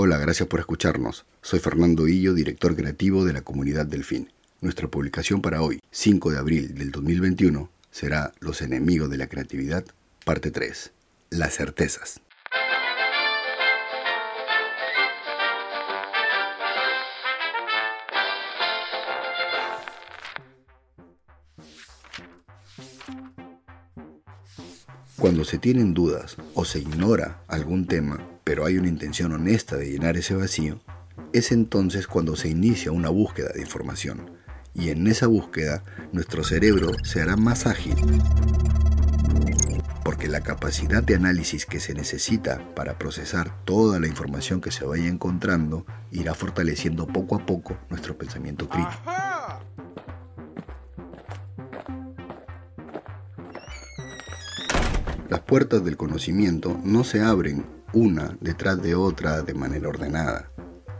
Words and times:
Hola, 0.00 0.16
gracias 0.16 0.48
por 0.48 0.60
escucharnos. 0.60 1.26
Soy 1.42 1.58
Fernando 1.58 2.06
Hillo, 2.06 2.32
director 2.32 2.76
creativo 2.76 3.24
de 3.24 3.32
la 3.32 3.42
comunidad 3.42 3.84
Delfín. 3.84 4.30
Nuestra 4.60 4.86
publicación 4.86 5.42
para 5.42 5.60
hoy, 5.60 5.80
5 5.90 6.30
de 6.30 6.38
abril 6.38 6.76
del 6.76 6.92
2021, 6.92 7.68
será 7.90 8.32
Los 8.38 8.62
enemigos 8.62 9.10
de 9.10 9.16
la 9.16 9.26
creatividad, 9.26 9.84
parte 10.24 10.52
3. 10.52 10.92
Las 11.30 11.56
certezas. 11.56 12.20
Cuando 25.18 25.44
se 25.44 25.58
tienen 25.58 25.94
dudas 25.94 26.36
o 26.54 26.64
se 26.64 26.78
ignora 26.78 27.42
algún 27.48 27.88
tema, 27.88 28.20
pero 28.44 28.64
hay 28.64 28.78
una 28.78 28.86
intención 28.86 29.32
honesta 29.32 29.76
de 29.76 29.90
llenar 29.90 30.16
ese 30.16 30.36
vacío, 30.36 30.80
es 31.32 31.50
entonces 31.50 32.06
cuando 32.06 32.36
se 32.36 32.48
inicia 32.48 32.92
una 32.92 33.08
búsqueda 33.08 33.48
de 33.52 33.60
información. 33.60 34.30
Y 34.74 34.90
en 34.90 35.08
esa 35.08 35.26
búsqueda 35.26 35.82
nuestro 36.12 36.44
cerebro 36.44 36.92
se 37.02 37.20
hará 37.20 37.36
más 37.36 37.66
ágil. 37.66 37.96
Porque 40.04 40.28
la 40.28 40.42
capacidad 40.42 41.02
de 41.02 41.16
análisis 41.16 41.66
que 41.66 41.80
se 41.80 41.94
necesita 41.94 42.72
para 42.76 42.96
procesar 42.96 43.64
toda 43.64 43.98
la 43.98 44.06
información 44.06 44.60
que 44.60 44.70
se 44.70 44.84
vaya 44.84 45.08
encontrando 45.08 45.84
irá 46.12 46.32
fortaleciendo 46.32 47.08
poco 47.08 47.34
a 47.34 47.44
poco 47.44 47.76
nuestro 47.90 48.16
pensamiento 48.16 48.68
crítico. 48.68 49.02
Puertas 55.48 55.82
del 55.82 55.96
conocimiento 55.96 56.78
no 56.84 57.04
se 57.04 57.22
abren 57.22 57.64
una 57.94 58.36
detrás 58.42 58.82
de 58.82 58.94
otra 58.94 59.40
de 59.40 59.54
manera 59.54 59.88
ordenada, 59.88 60.50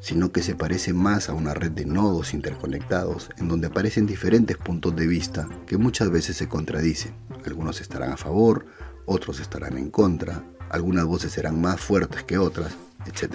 sino 0.00 0.32
que 0.32 0.42
se 0.42 0.54
parece 0.54 0.94
más 0.94 1.28
a 1.28 1.34
una 1.34 1.52
red 1.52 1.72
de 1.72 1.84
nodos 1.84 2.32
interconectados 2.32 3.28
en 3.36 3.48
donde 3.48 3.66
aparecen 3.66 4.06
diferentes 4.06 4.56
puntos 4.56 4.96
de 4.96 5.06
vista 5.06 5.46
que 5.66 5.76
muchas 5.76 6.10
veces 6.10 6.38
se 6.38 6.48
contradicen. 6.48 7.12
Algunos 7.44 7.82
estarán 7.82 8.12
a 8.12 8.16
favor, 8.16 8.64
otros 9.04 9.40
estarán 9.40 9.76
en 9.76 9.90
contra, 9.90 10.42
algunas 10.70 11.04
voces 11.04 11.32
serán 11.32 11.60
más 11.60 11.78
fuertes 11.78 12.22
que 12.22 12.38
otras, 12.38 12.72
etc. 13.04 13.34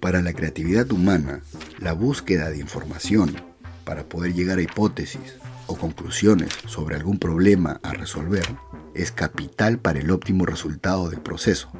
Para 0.00 0.22
la 0.22 0.32
creatividad 0.32 0.90
humana, 0.90 1.42
la 1.80 1.92
búsqueda 1.92 2.48
de 2.48 2.60
información 2.60 3.36
para 3.84 4.04
poder 4.04 4.32
llegar 4.32 4.56
a 4.56 4.62
hipótesis, 4.62 5.34
o 5.66 5.76
conclusiones 5.76 6.50
sobre 6.66 6.96
algún 6.96 7.18
problema 7.18 7.80
a 7.82 7.92
resolver 7.92 8.44
es 8.94 9.10
capital 9.10 9.78
para 9.78 9.98
el 9.98 10.10
óptimo 10.10 10.46
resultado 10.46 11.10
del 11.10 11.20
proceso. 11.20 11.70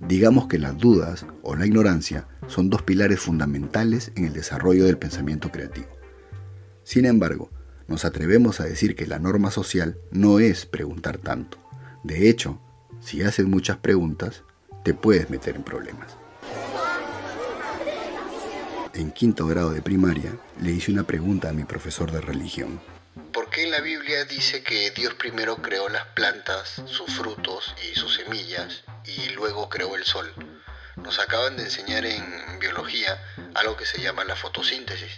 Digamos 0.00 0.48
que 0.48 0.58
las 0.58 0.76
dudas 0.78 1.26
o 1.42 1.54
la 1.54 1.66
ignorancia 1.66 2.26
son 2.48 2.70
dos 2.70 2.82
pilares 2.82 3.20
fundamentales 3.20 4.12
en 4.16 4.24
el 4.24 4.32
desarrollo 4.32 4.84
del 4.84 4.98
pensamiento 4.98 5.50
creativo. 5.50 5.88
Sin 6.84 7.04
embargo, 7.04 7.50
nos 7.88 8.04
atrevemos 8.04 8.60
a 8.60 8.64
decir 8.64 8.96
que 8.96 9.06
la 9.06 9.18
norma 9.18 9.50
social 9.50 9.98
no 10.10 10.38
es 10.38 10.66
preguntar 10.66 11.18
tanto. 11.18 11.58
De 12.02 12.28
hecho, 12.28 12.60
si 13.00 13.22
haces 13.22 13.46
muchas 13.46 13.78
preguntas, 13.78 14.44
te 14.84 14.94
puedes 14.94 15.30
meter 15.30 15.56
en 15.56 15.62
problemas. 15.62 16.16
En 18.94 19.10
quinto 19.10 19.46
grado 19.46 19.70
de 19.70 19.82
primaria 19.82 20.32
le 20.60 20.72
hice 20.72 20.92
una 20.92 21.04
pregunta 21.04 21.48
a 21.48 21.52
mi 21.52 21.64
profesor 21.64 22.10
de 22.10 22.20
religión 22.20 22.80
¿Por 22.82 22.92
qué 22.92 23.01
la 23.72 23.80
Biblia 23.80 24.26
dice 24.26 24.62
que 24.62 24.90
Dios 24.90 25.14
primero 25.14 25.56
creó 25.56 25.88
las 25.88 26.04
plantas, 26.08 26.82
sus 26.84 27.10
frutos 27.14 27.74
y 27.90 27.98
sus 27.98 28.16
semillas 28.16 28.84
y 29.06 29.30
luego 29.30 29.70
creó 29.70 29.96
el 29.96 30.04
sol? 30.04 30.30
Nos 30.96 31.18
acaban 31.18 31.56
de 31.56 31.62
enseñar 31.62 32.04
en 32.04 32.58
biología 32.60 33.18
algo 33.54 33.74
que 33.78 33.86
se 33.86 34.02
llama 34.02 34.24
la 34.24 34.36
fotosíntesis. 34.36 35.12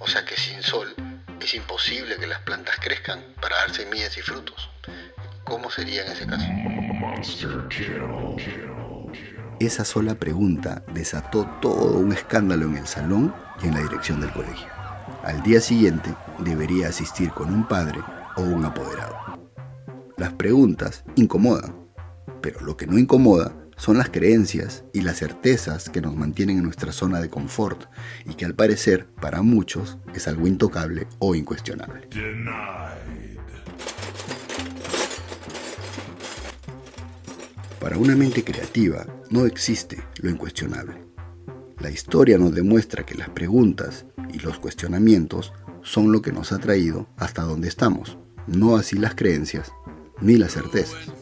O 0.00 0.08
sea 0.08 0.24
que 0.24 0.36
sin 0.36 0.64
sol 0.64 0.92
es 1.40 1.54
imposible 1.54 2.16
que 2.16 2.26
las 2.26 2.40
plantas 2.40 2.74
crezcan 2.80 3.22
para 3.40 3.54
dar 3.58 3.72
semillas 3.72 4.18
y 4.18 4.22
frutos. 4.22 4.68
¿Cómo 5.44 5.70
sería 5.70 6.04
en 6.04 6.10
ese 6.10 6.26
caso? 6.26 6.44
Esa 9.60 9.84
sola 9.84 10.16
pregunta 10.16 10.82
desató 10.88 11.46
todo 11.62 11.98
un 11.98 12.12
escándalo 12.12 12.66
en 12.66 12.78
el 12.78 12.86
salón 12.88 13.32
y 13.62 13.68
en 13.68 13.74
la 13.74 13.80
dirección 13.82 14.20
del 14.20 14.32
colegio. 14.32 14.81
Al 15.22 15.40
día 15.44 15.60
siguiente 15.60 16.14
debería 16.40 16.88
asistir 16.88 17.30
con 17.30 17.54
un 17.54 17.68
padre 17.68 18.00
o 18.36 18.42
un 18.42 18.64
apoderado. 18.64 19.16
Las 20.16 20.32
preguntas 20.32 21.04
incomodan, 21.14 21.76
pero 22.40 22.60
lo 22.60 22.76
que 22.76 22.88
no 22.88 22.98
incomoda 22.98 23.54
son 23.76 23.98
las 23.98 24.10
creencias 24.10 24.84
y 24.92 25.02
las 25.02 25.18
certezas 25.18 25.90
que 25.90 26.00
nos 26.00 26.16
mantienen 26.16 26.58
en 26.58 26.64
nuestra 26.64 26.90
zona 26.90 27.20
de 27.20 27.30
confort 27.30 27.84
y 28.26 28.34
que 28.34 28.44
al 28.44 28.54
parecer 28.54 29.06
para 29.20 29.42
muchos 29.42 29.98
es 30.12 30.26
algo 30.26 30.48
intocable 30.48 31.06
o 31.20 31.36
incuestionable. 31.36 32.08
Para 37.80 37.96
una 37.96 38.16
mente 38.16 38.42
creativa 38.42 39.06
no 39.30 39.46
existe 39.46 40.02
lo 40.20 40.30
incuestionable. 40.30 41.11
La 41.82 41.90
historia 41.90 42.38
nos 42.38 42.54
demuestra 42.54 43.04
que 43.04 43.16
las 43.16 43.28
preguntas 43.30 44.04
y 44.32 44.38
los 44.38 44.60
cuestionamientos 44.60 45.52
son 45.82 46.12
lo 46.12 46.22
que 46.22 46.30
nos 46.30 46.52
ha 46.52 46.60
traído 46.60 47.08
hasta 47.16 47.42
donde 47.42 47.66
estamos, 47.66 48.18
no 48.46 48.76
así 48.76 48.96
las 48.96 49.16
creencias 49.16 49.72
ni 50.20 50.36
las 50.36 50.52
certezas. 50.52 51.12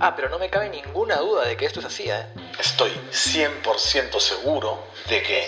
Ah, 0.00 0.16
pero 0.16 0.28
no 0.28 0.40
me 0.40 0.50
cabe 0.50 0.70
ninguna 0.70 1.18
duda 1.18 1.46
de 1.46 1.56
que 1.56 1.66
esto 1.66 1.78
es 1.78 1.86
así, 1.86 2.10
¿eh? 2.10 2.26
Estoy 2.58 2.90
100% 3.12 4.18
seguro 4.18 4.80
de 5.08 5.22
que... 5.22 5.44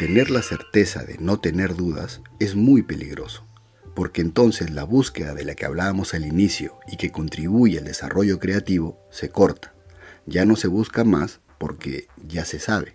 Tener 0.00 0.30
la 0.30 0.42
certeza 0.42 1.04
de 1.04 1.16
no 1.18 1.38
tener 1.38 1.76
dudas 1.76 2.22
es 2.40 2.56
muy 2.56 2.82
peligroso, 2.82 3.46
porque 3.94 4.20
entonces 4.20 4.70
la 4.70 4.84
búsqueda 4.84 5.34
de 5.34 5.44
la 5.44 5.54
que 5.54 5.66
hablábamos 5.66 6.14
al 6.14 6.24
inicio 6.24 6.78
y 6.86 6.96
que 6.96 7.10
contribuye 7.10 7.78
al 7.78 7.84
desarrollo 7.84 8.38
creativo 8.38 8.98
se 9.10 9.30
corta 9.30 9.74
ya 10.30 10.44
no 10.44 10.56
se 10.56 10.68
busca 10.68 11.04
más 11.04 11.40
porque 11.58 12.08
ya 12.26 12.44
se 12.44 12.58
sabe. 12.58 12.94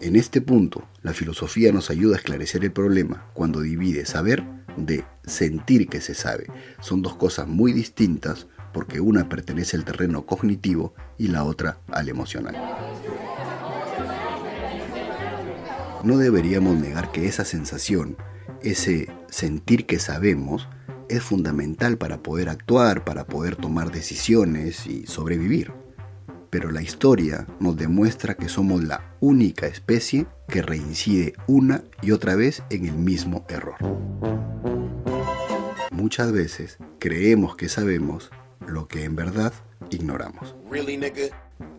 En 0.00 0.16
este 0.16 0.40
punto, 0.40 0.88
la 1.02 1.12
filosofía 1.12 1.72
nos 1.72 1.90
ayuda 1.90 2.14
a 2.14 2.18
esclarecer 2.18 2.64
el 2.64 2.72
problema 2.72 3.26
cuando 3.34 3.60
divide 3.60 4.06
saber 4.06 4.44
de 4.76 5.04
sentir 5.24 5.88
que 5.88 6.00
se 6.00 6.14
sabe. 6.14 6.46
Son 6.80 7.02
dos 7.02 7.16
cosas 7.16 7.48
muy 7.48 7.72
distintas 7.72 8.46
porque 8.72 9.00
una 9.00 9.28
pertenece 9.28 9.76
al 9.76 9.84
terreno 9.84 10.26
cognitivo 10.26 10.94
y 11.18 11.28
la 11.28 11.44
otra 11.44 11.78
al 11.88 12.08
emocional. 12.08 12.56
No 16.04 16.16
deberíamos 16.16 16.78
negar 16.78 17.12
que 17.12 17.26
esa 17.26 17.44
sensación, 17.44 18.16
ese 18.62 19.08
sentir 19.30 19.86
que 19.86 19.98
sabemos, 19.98 20.68
es 21.08 21.22
fundamental 21.22 21.98
para 21.98 22.22
poder 22.22 22.48
actuar, 22.48 23.04
para 23.04 23.26
poder 23.26 23.56
tomar 23.56 23.90
decisiones 23.90 24.86
y 24.86 25.06
sobrevivir 25.06 25.72
pero 26.50 26.72
la 26.72 26.82
historia 26.82 27.46
nos 27.60 27.76
demuestra 27.76 28.34
que 28.34 28.48
somos 28.48 28.82
la 28.82 29.14
única 29.20 29.66
especie 29.66 30.26
que 30.48 30.62
reincide 30.62 31.34
una 31.46 31.84
y 32.02 32.10
otra 32.10 32.34
vez 32.34 32.64
en 32.70 32.86
el 32.86 32.94
mismo 32.94 33.46
error. 33.48 33.76
Muchas 35.92 36.32
veces 36.32 36.78
creemos 36.98 37.56
que 37.56 37.68
sabemos 37.68 38.30
lo 38.66 38.88
que 38.88 39.04
en 39.04 39.14
verdad 39.14 39.52
ignoramos. 39.90 40.56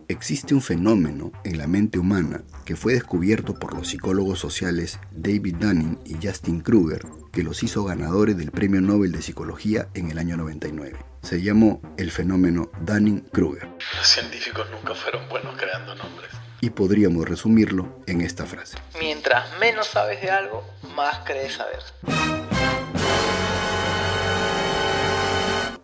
Existe 0.08 0.54
un 0.54 0.62
fenómeno 0.62 1.32
en 1.44 1.58
la 1.58 1.66
mente 1.66 1.98
humana 1.98 2.42
que 2.64 2.76
fue 2.76 2.94
descubierto 2.94 3.54
por 3.54 3.74
los 3.74 3.88
psicólogos 3.88 4.38
sociales 4.38 4.98
David 5.10 5.56
Dunning 5.56 5.98
y 6.04 6.26
Justin 6.26 6.60
Kruger, 6.60 7.06
que 7.32 7.42
los 7.42 7.62
hizo 7.62 7.84
ganadores 7.84 8.36
del 8.36 8.50
Premio 8.50 8.80
Nobel 8.80 9.12
de 9.12 9.22
Psicología 9.22 9.88
en 9.94 10.10
el 10.10 10.18
año 10.18 10.36
99. 10.36 10.98
Se 11.22 11.40
llamó 11.40 11.80
el 11.96 12.10
fenómeno 12.10 12.70
Dunning-Kruger. 12.80 13.68
Los 13.96 14.08
científicos 14.08 14.66
nunca 14.70 14.94
fueron 14.94 15.28
buenos 15.28 15.56
creando 15.56 15.94
nombres. 15.94 16.30
Y 16.60 16.70
podríamos 16.70 17.28
resumirlo 17.28 18.02
en 18.06 18.20
esta 18.20 18.46
frase. 18.46 18.78
Mientras 19.00 19.58
menos 19.58 19.86
sabes 19.86 20.20
de 20.20 20.30
algo, 20.30 20.64
más 20.94 21.20
crees 21.24 21.54
saber. 21.54 22.41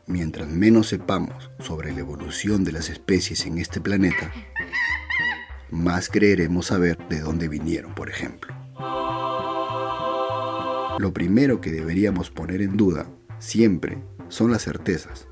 Mientras 0.08 0.48
menos 0.48 0.88
sepamos 0.88 1.50
sobre 1.58 1.92
la 1.92 2.00
evolución 2.00 2.64
de 2.64 2.72
las 2.72 2.88
especies 2.88 3.44
en 3.44 3.58
este 3.58 3.78
planeta, 3.78 4.32
más 5.70 6.08
creeremos 6.08 6.66
saber 6.66 6.96
de 7.10 7.20
dónde 7.20 7.46
vinieron, 7.46 7.94
por 7.94 8.08
ejemplo. 8.08 8.54
Lo 10.98 11.12
primero 11.12 11.60
que 11.60 11.70
deberíamos 11.70 12.30
poner 12.30 12.62
en 12.62 12.78
duda, 12.78 13.06
siempre, 13.38 13.98
son 14.28 14.50
las 14.50 14.62
certezas. 14.62 15.28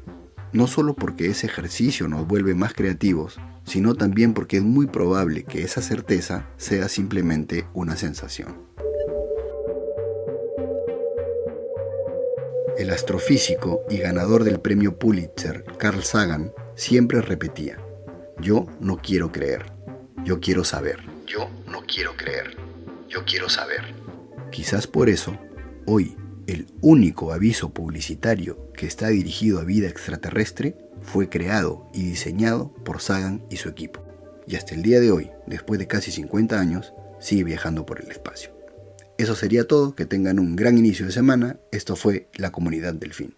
No 0.52 0.66
solo 0.66 0.94
porque 0.94 1.28
ese 1.28 1.46
ejercicio 1.46 2.06
nos 2.06 2.26
vuelve 2.26 2.54
más 2.54 2.74
creativos, 2.74 3.40
sino 3.64 3.94
también 3.94 4.34
porque 4.34 4.58
es 4.58 4.62
muy 4.62 4.86
probable 4.86 5.44
que 5.44 5.62
esa 5.62 5.80
certeza 5.80 6.50
sea 6.58 6.90
simplemente 6.90 7.64
una 7.72 7.96
sensación. 7.96 8.58
El 12.78 12.90
astrofísico 12.90 13.80
y 13.88 13.96
ganador 13.96 14.44
del 14.44 14.60
premio 14.60 14.98
Pulitzer, 14.98 15.64
Carl 15.78 16.02
Sagan, 16.02 16.52
siempre 16.74 17.22
repetía, 17.22 17.78
yo 18.38 18.66
no 18.80 18.98
quiero 18.98 19.32
creer, 19.32 19.72
yo 20.24 20.40
quiero 20.40 20.62
saber. 20.62 21.00
Yo 21.26 21.48
no 21.66 21.82
quiero 21.86 22.14
creer, 22.18 22.54
yo 23.08 23.24
quiero 23.24 23.48
saber. 23.48 23.80
Quizás 24.50 24.86
por 24.86 25.08
eso, 25.08 25.38
hoy, 25.86 26.18
el 26.46 26.66
único 26.82 27.32
aviso 27.32 27.70
publicitario 27.70 28.70
que 28.74 28.86
está 28.86 29.08
dirigido 29.08 29.58
a 29.58 29.64
vida 29.64 29.88
extraterrestre 29.88 30.76
fue 31.00 31.30
creado 31.30 31.88
y 31.94 32.02
diseñado 32.02 32.74
por 32.84 33.00
Sagan 33.00 33.42
y 33.48 33.56
su 33.56 33.70
equipo. 33.70 34.02
Y 34.46 34.56
hasta 34.56 34.74
el 34.74 34.82
día 34.82 35.00
de 35.00 35.10
hoy, 35.10 35.30
después 35.46 35.80
de 35.80 35.86
casi 35.86 36.12
50 36.12 36.60
años, 36.60 36.92
sigue 37.20 37.44
viajando 37.44 37.86
por 37.86 38.02
el 38.02 38.10
espacio. 38.10 38.55
Eso 39.18 39.34
sería 39.34 39.66
todo, 39.66 39.94
que 39.94 40.04
tengan 40.04 40.38
un 40.38 40.56
gran 40.56 40.76
inicio 40.76 41.06
de 41.06 41.12
semana. 41.12 41.58
Esto 41.72 41.96
fue 41.96 42.28
La 42.36 42.52
Comunidad 42.52 42.94
del 42.94 43.14
Fin. 43.14 43.34